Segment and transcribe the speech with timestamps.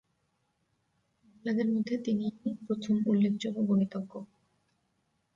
[1.25, 2.33] মহিলাদের মধ্যে তিনিই
[2.65, 4.13] প্রথম উল্লেখযোগ্য গণিতজ্ঞ।